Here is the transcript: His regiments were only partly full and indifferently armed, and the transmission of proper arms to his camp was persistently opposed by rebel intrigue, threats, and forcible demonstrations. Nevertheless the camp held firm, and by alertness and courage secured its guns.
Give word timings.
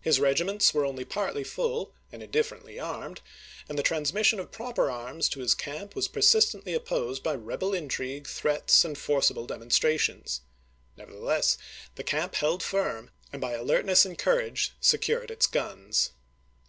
His 0.00 0.20
regiments 0.20 0.72
were 0.72 0.84
only 0.84 1.04
partly 1.04 1.42
full 1.42 1.92
and 2.12 2.22
indifferently 2.22 2.78
armed, 2.78 3.20
and 3.68 3.76
the 3.76 3.82
transmission 3.82 4.38
of 4.38 4.52
proper 4.52 4.88
arms 4.88 5.28
to 5.30 5.40
his 5.40 5.56
camp 5.56 5.96
was 5.96 6.06
persistently 6.06 6.72
opposed 6.72 7.24
by 7.24 7.34
rebel 7.34 7.74
intrigue, 7.74 8.28
threats, 8.28 8.84
and 8.84 8.96
forcible 8.96 9.46
demonstrations. 9.46 10.42
Nevertheless 10.96 11.58
the 11.96 12.04
camp 12.04 12.36
held 12.36 12.62
firm, 12.62 13.10
and 13.32 13.40
by 13.42 13.54
alertness 13.54 14.04
and 14.06 14.16
courage 14.16 14.70
secured 14.80 15.32
its 15.32 15.48
guns. 15.48 16.12